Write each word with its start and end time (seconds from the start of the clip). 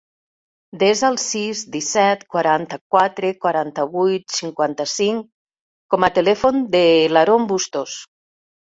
Desa 0.83 1.11
el 1.13 1.19
sis, 1.23 1.61
disset, 1.75 2.23
quaranta-quatre, 2.37 3.31
quaranta-vuit, 3.45 4.27
cinquanta-cinc 4.41 5.31
com 5.95 6.11
a 6.11 6.13
telèfon 6.21 6.61
de 6.79 6.85
l'Aron 7.17 7.51
Bustos. 7.55 8.05